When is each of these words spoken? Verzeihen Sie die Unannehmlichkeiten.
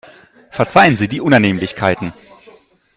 Verzeihen 0.49 0.95
Sie 0.95 1.07
die 1.07 1.21
Unannehmlichkeiten. 1.21 2.11